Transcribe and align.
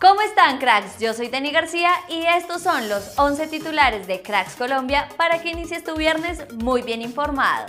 ¿Cómo 0.00 0.22
están 0.22 0.56
cracks? 0.56 0.98
Yo 0.98 1.12
soy 1.12 1.28
Dani 1.28 1.50
García 1.50 1.90
y 2.08 2.22
estos 2.24 2.62
son 2.62 2.88
los 2.88 3.18
11 3.18 3.48
titulares 3.48 4.06
de 4.06 4.22
Cracks 4.22 4.56
Colombia 4.56 5.06
para 5.18 5.42
que 5.42 5.50
inicies 5.50 5.84
tu 5.84 5.94
viernes 5.94 6.42
muy 6.54 6.80
bien 6.80 7.02
informado. 7.02 7.66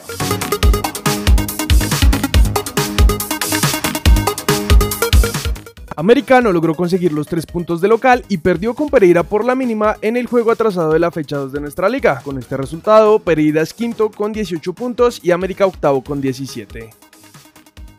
Americano 5.98 6.54
logró 6.54 6.74
conseguir 6.74 7.12
los 7.12 7.28
tres 7.28 7.46
puntos 7.46 7.82
de 7.82 7.90
local 7.90 8.24
y 8.30 8.38
perdió 8.38 8.76
con 8.76 8.88
Pereira 8.88 9.24
por 9.24 9.44
la 9.44 9.54
mínima 9.54 9.98
en 10.02 10.16
el 10.16 10.28
juego 10.28 10.52
atrasado 10.52 10.94
de 10.94 11.00
la 11.00 11.12
fecha 11.12 11.36
2 11.36 11.52
de 11.52 11.60
nuestra 11.60 11.90
liga. 11.90 12.22
Con 12.24 12.38
este 12.38 12.56
resultado, 12.56 13.20
Pereira 13.20 13.62
es 13.62 13.74
quinto 13.74 14.10
con 14.10 14.32
18 14.32 14.72
puntos 14.72 15.20
y 15.22 15.32
América 15.32 15.66
octavo 15.66 16.02
con 16.02 16.22
17. 16.22 17.11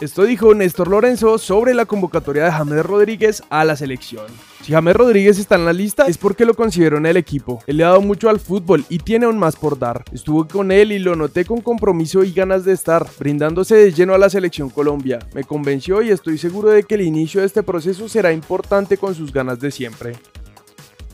Esto 0.02 0.24
dijo 0.24 0.52
Néstor 0.52 0.88
Lorenzo 0.88 1.38
sobre 1.38 1.74
la 1.74 1.86
convocatoria 1.86 2.46
de 2.46 2.50
James 2.50 2.84
Rodríguez 2.84 3.40
a 3.50 3.64
la 3.64 3.76
selección. 3.76 4.26
Si 4.60 4.72
James 4.72 4.96
Rodríguez 4.96 5.38
está 5.38 5.54
en 5.54 5.64
la 5.64 5.72
lista 5.72 6.06
es 6.08 6.18
porque 6.18 6.44
lo 6.44 6.54
considero 6.54 6.96
en 6.96 7.06
el 7.06 7.16
equipo. 7.16 7.62
Él 7.68 7.76
le 7.76 7.84
ha 7.84 7.90
dado 7.90 8.00
mucho 8.00 8.28
al 8.28 8.40
fútbol 8.40 8.84
y 8.88 8.98
tiene 8.98 9.26
aún 9.26 9.38
más 9.38 9.54
por 9.54 9.78
dar. 9.78 10.02
Estuve 10.12 10.48
con 10.48 10.72
él 10.72 10.90
y 10.90 10.98
lo 10.98 11.14
noté 11.14 11.44
con 11.44 11.60
compromiso 11.60 12.24
y 12.24 12.32
ganas 12.32 12.64
de 12.64 12.72
estar, 12.72 13.06
brindándose 13.16 13.76
de 13.76 13.92
lleno 13.92 14.12
a 14.12 14.18
la 14.18 14.28
selección 14.28 14.70
Colombia. 14.70 15.20
Me 15.34 15.44
convenció 15.44 16.02
y 16.02 16.10
estoy 16.10 16.36
seguro 16.36 16.70
de 16.70 16.82
que 16.82 16.96
el 16.96 17.02
inicio 17.02 17.40
de 17.40 17.46
este 17.46 17.62
proceso 17.62 18.08
será 18.08 18.32
importante 18.32 18.96
con 18.96 19.14
sus 19.14 19.32
ganas 19.32 19.60
de 19.60 19.70
siempre. 19.70 20.14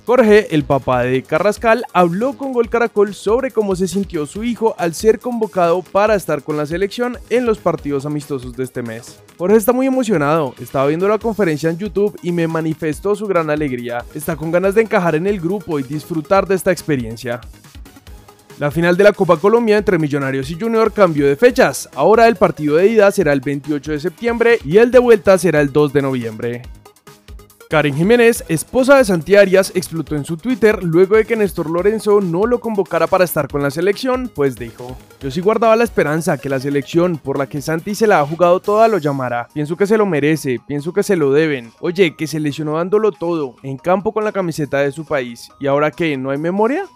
Jorge, 0.08 0.54
el 0.54 0.64
papá 0.64 1.02
de 1.02 1.22
Carrascal, 1.22 1.84
habló 1.92 2.32
con 2.32 2.54
Gol 2.54 2.70
Caracol 2.70 3.12
sobre 3.12 3.50
cómo 3.50 3.76
se 3.76 3.86
sintió 3.86 4.24
su 4.24 4.42
hijo 4.42 4.74
al 4.78 4.94
ser 4.94 5.18
convocado 5.18 5.82
para 5.82 6.14
estar 6.14 6.42
con 6.42 6.56
la 6.56 6.64
selección 6.64 7.18
en 7.28 7.44
los 7.44 7.58
partidos 7.58 8.06
amistosos 8.06 8.56
de 8.56 8.64
este 8.64 8.80
mes. 8.82 9.20
Jorge 9.36 9.58
está 9.58 9.74
muy 9.74 9.86
emocionado, 9.86 10.54
estaba 10.62 10.86
viendo 10.86 11.06
la 11.08 11.18
conferencia 11.18 11.68
en 11.68 11.76
YouTube 11.76 12.18
y 12.22 12.32
me 12.32 12.48
manifestó 12.48 13.14
su 13.14 13.26
gran 13.26 13.50
alegría. 13.50 14.02
Está 14.14 14.34
con 14.34 14.50
ganas 14.50 14.74
de 14.74 14.80
encajar 14.80 15.14
en 15.14 15.26
el 15.26 15.40
grupo 15.40 15.78
y 15.78 15.82
disfrutar 15.82 16.48
de 16.48 16.54
esta 16.54 16.72
experiencia. 16.72 17.42
La 18.58 18.70
final 18.70 18.96
de 18.96 19.04
la 19.04 19.12
Copa 19.12 19.36
Colombia 19.36 19.76
entre 19.76 19.98
Millonarios 19.98 20.50
y 20.50 20.58
Junior 20.58 20.90
cambió 20.90 21.26
de 21.26 21.36
fechas. 21.36 21.86
Ahora 21.94 22.28
el 22.28 22.36
partido 22.36 22.76
de 22.76 22.86
ida 22.86 23.10
será 23.10 23.34
el 23.34 23.42
28 23.42 23.92
de 23.92 24.00
septiembre 24.00 24.58
y 24.64 24.78
el 24.78 24.90
de 24.90 25.00
vuelta 25.00 25.36
será 25.36 25.60
el 25.60 25.70
2 25.70 25.92
de 25.92 26.00
noviembre. 26.00 26.62
Karen 27.68 27.94
Jiménez, 27.94 28.44
esposa 28.48 28.96
de 28.96 29.04
Santi 29.04 29.36
Arias, 29.36 29.72
explotó 29.74 30.16
en 30.16 30.24
su 30.24 30.38
Twitter 30.38 30.82
luego 30.82 31.16
de 31.16 31.26
que 31.26 31.36
Néstor 31.36 31.68
Lorenzo 31.68 32.18
no 32.22 32.46
lo 32.46 32.60
convocara 32.60 33.06
para 33.06 33.24
estar 33.24 33.46
con 33.46 33.62
la 33.62 33.70
selección, 33.70 34.32
pues 34.34 34.56
dijo, 34.56 34.96
yo 35.20 35.30
sí 35.30 35.42
guardaba 35.42 35.76
la 35.76 35.84
esperanza 35.84 36.38
que 36.38 36.48
la 36.48 36.60
selección 36.60 37.18
por 37.18 37.38
la 37.38 37.46
que 37.46 37.60
Santi 37.60 37.94
se 37.94 38.06
la 38.06 38.20
ha 38.20 38.26
jugado 38.26 38.60
toda 38.60 38.88
lo 38.88 38.96
llamara, 38.96 39.48
pienso 39.52 39.76
que 39.76 39.86
se 39.86 39.98
lo 39.98 40.06
merece, 40.06 40.60
pienso 40.66 40.94
que 40.94 41.02
se 41.02 41.16
lo 41.16 41.30
deben, 41.30 41.70
oye, 41.80 42.16
que 42.16 42.26
se 42.26 42.40
lesionó 42.40 42.78
dándolo 42.78 43.12
todo, 43.12 43.56
en 43.62 43.76
campo 43.76 44.12
con 44.12 44.24
la 44.24 44.32
camiseta 44.32 44.78
de 44.78 44.90
su 44.90 45.04
país, 45.04 45.50
¿y 45.60 45.66
ahora 45.66 45.90
qué, 45.90 46.16
no 46.16 46.30
hay 46.30 46.38
memoria? 46.38 46.86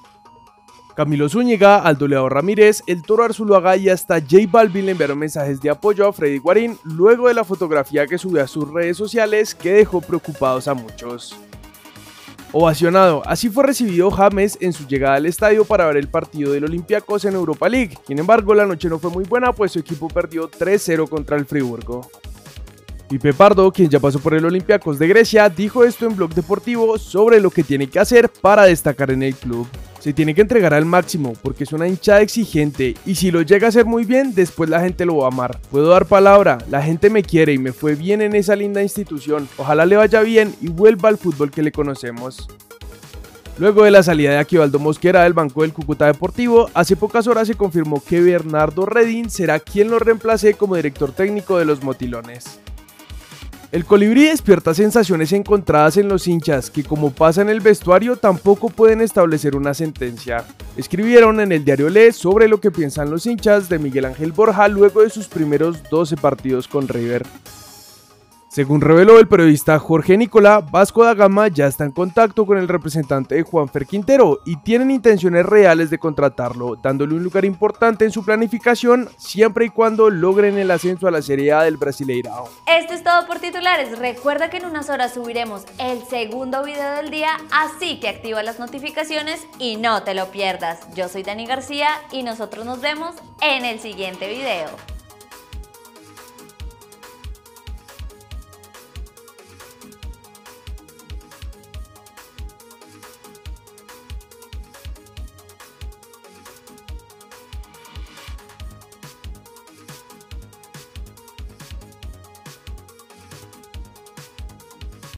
Camilo 0.95 1.29
Zúñiga, 1.29 1.79
Aldo 1.79 2.07
Leao 2.07 2.29
Ramírez, 2.29 2.83
el 2.87 3.03
Toro 3.03 3.25
Arzuluaga 3.25 3.77
y 3.77 3.89
hasta 3.89 4.21
J 4.21 4.47
Balvin 4.51 4.87
le 4.87 4.93
enviaron 4.93 5.19
mensajes 5.19 5.61
de 5.61 5.71
apoyo 5.71 6.07
a 6.07 6.12
Freddy 6.12 6.39
Guarín 6.39 6.79
luego 6.85 7.29
de 7.29 7.35
la 7.35 7.45
fotografía 7.45 8.07
que 8.07 8.19
subió 8.19 8.43
a 8.43 8.47
sus 8.47 8.71
redes 8.71 8.97
sociales 8.97 9.55
que 9.55 9.73
dejó 9.73 10.01
preocupados 10.03 10.69
a 10.69 10.75
muchos. 10.75 11.35
Ovacionado, 12.53 13.23
así 13.25 13.48
fue 13.48 13.65
recibido 13.65 14.11
James 14.11 14.59
en 14.61 14.75
su 14.75 14.87
llegada 14.87 15.15
al 15.15 15.25
estadio 15.25 15.65
para 15.65 15.87
ver 15.87 15.97
el 15.97 16.09
partido 16.09 16.53
del 16.53 16.65
Olympiacos 16.65 17.25
en 17.25 17.35
Europa 17.35 17.67
League. 17.70 17.97
Sin 18.07 18.19
embargo, 18.19 18.55
la 18.55 18.67
noche 18.67 18.91
no 18.91 18.98
fue 18.98 19.11
muy 19.11 19.25
buena 19.25 19.55
pues 19.55 19.73
su 19.73 19.79
equipo 19.79 20.09
perdió 20.09 20.51
3-0 20.51 21.09
contra 21.09 21.39
el 21.39 21.47
Friburgo. 21.47 22.11
Pipe 23.09 23.33
Pardo, 23.33 23.73
quien 23.73 23.89
ya 23.89 24.01
pasó 24.01 24.19
por 24.19 24.35
el 24.35 24.45
Olympiacos 24.45 24.98
de 24.98 25.09
Grecia, 25.09 25.48
dijo 25.48 25.85
esto 25.85 26.07
en 26.07 26.17
Blog 26.17 26.35
Deportivo 26.35 26.98
sobre 26.98 27.41
lo 27.41 27.51
que 27.51 27.63
tiene 27.63 27.87
que 27.87 27.98
hacer 27.98 28.29
para 28.29 28.65
destacar 28.65 29.11
en 29.11 29.23
el 29.23 29.35
club 29.35 29.67
se 30.03 30.12
tiene 30.12 30.34
que 30.34 30.41
entregar 30.41 30.75
al 30.75 30.84
máximo 30.84 31.34
porque 31.42 31.62
es 31.62 31.72
una 31.72 31.86
hinchada 31.86 32.22
exigente 32.22 32.97
y 33.06 33.14
si 33.14 33.31
lo 33.31 33.42
llega 33.42 33.67
a 33.67 33.69
hacer 33.69 33.84
muy 33.84 34.05
bien, 34.05 34.35
después 34.35 34.68
la 34.68 34.80
gente 34.80 35.07
lo 35.07 35.18
va 35.18 35.27
a 35.27 35.29
amar. 35.29 35.61
Puedo 35.70 35.90
dar 35.90 36.07
palabra, 36.07 36.58
la 36.68 36.83
gente 36.83 37.08
me 37.08 37.23
quiere 37.23 37.52
y 37.52 37.58
me 37.58 37.73
fue 37.73 37.95
bien 37.95 38.20
en 38.20 38.35
esa 38.35 38.57
linda 38.57 38.83
institución. 38.83 39.48
Ojalá 39.58 39.86
le 39.86 39.95
vaya 39.95 40.20
bien 40.23 40.57
y 40.61 40.67
vuelva 40.70 41.08
al 41.08 41.18
fútbol 41.18 41.52
que 41.52 41.63
le 41.63 41.70
conocemos. 41.70 42.48
Luego 43.58 43.85
de 43.85 43.92
la 43.92 44.02
salida 44.02 44.33
de 44.33 44.39
Aquivaldo 44.39 44.80
Mosquera 44.80 45.23
del 45.23 45.35
banco 45.35 45.63
del 45.63 45.73
Cúcuta 45.73 46.07
Deportivo, 46.07 46.69
hace 46.74 46.96
pocas 46.96 47.29
horas 47.29 47.46
se 47.46 47.55
confirmó 47.55 48.02
que 48.02 48.20
Bernardo 48.20 48.86
Redín 48.86 49.30
será 49.30 49.61
quien 49.61 49.89
lo 49.89 50.01
reemplace 50.01 50.55
como 50.55 50.74
director 50.74 51.13
técnico 51.13 51.58
de 51.58 51.64
los 51.64 51.84
Motilones. 51.84 52.58
El 53.72 53.86
colibrí 53.86 54.24
despierta 54.24 54.74
sensaciones 54.74 55.33
encontradas 55.33 55.96
en 55.96 56.06
los 56.06 56.28
hinchas 56.28 56.70
que 56.70 56.84
como 56.84 57.10
pasa 57.10 57.40
en 57.40 57.48
el 57.48 57.60
vestuario 57.60 58.16
tampoco 58.16 58.68
pueden 58.68 59.00
establecer 59.00 59.56
una 59.56 59.72
sentencia. 59.72 60.44
Escribieron 60.77 61.40
en 61.40 61.52
el 61.52 61.64
diario 61.64 61.88
Le 61.88 62.12
sobre 62.12 62.48
lo 62.48 62.60
que 62.60 62.70
piensan 62.70 63.10
los 63.10 63.24
hinchas 63.24 63.70
de 63.70 63.78
Miguel 63.78 64.05
Ángel 64.05 64.33
Borja 64.33 64.68
luego 64.68 65.00
de 65.00 65.08
sus 65.08 65.27
primeros 65.27 65.88
12 65.88 66.18
partidos 66.18 66.68
con 66.68 66.86
River. 66.86 67.24
Según 68.52 68.83
reveló 68.83 69.18
el 69.18 69.29
periodista 69.29 69.79
Jorge 69.79 70.18
Nicolá, 70.18 70.61
Vasco 70.61 71.02
da 71.02 71.14
Gama 71.14 71.48
ya 71.48 71.67
está 71.67 71.85
en 71.85 71.90
contacto 71.90 72.45
con 72.45 72.58
el 72.58 72.68
representante 72.68 73.35
de 73.35 73.45
Juanfer 73.45 73.86
Quintero 73.86 74.40
y 74.45 74.57
tienen 74.57 74.90
intenciones 74.90 75.46
reales 75.46 75.89
de 75.89 75.96
contratarlo, 75.96 76.77
dándole 76.77 77.14
un 77.14 77.23
lugar 77.23 77.46
importante 77.46 78.05
en 78.05 78.11
su 78.11 78.23
planificación 78.23 79.08
siempre 79.17 79.64
y 79.64 79.68
cuando 79.70 80.11
logren 80.11 80.58
el 80.58 80.70
ascenso 80.70 81.08
a 81.08 81.11
la 81.11 81.23
Serie 81.23 81.55
A 81.55 81.63
del 81.63 81.79
Brasileirao. 81.79 82.46
Esto 82.67 82.92
es 82.92 83.02
todo 83.02 83.27
por 83.27 83.39
titulares. 83.39 83.98
Recuerda 83.98 84.51
que 84.51 84.58
en 84.58 84.67
unas 84.67 84.90
horas 84.90 85.14
subiremos 85.14 85.64
el 85.79 86.02
segundo 86.02 86.63
video 86.63 86.96
del 86.96 87.08
día, 87.08 87.30
así 87.52 88.01
que 88.01 88.08
activa 88.11 88.42
las 88.42 88.58
notificaciones 88.58 89.46
y 89.58 89.77
no 89.77 90.02
te 90.02 90.13
lo 90.13 90.27
pierdas. 90.27 90.80
Yo 90.95 91.08
soy 91.08 91.23
Dani 91.23 91.46
García 91.46 91.89
y 92.11 92.23
nosotros 92.23 92.67
nos 92.67 92.83
vemos 92.83 93.14
en 93.40 93.64
el 93.64 93.80
siguiente 93.80 94.29
video. 94.29 94.92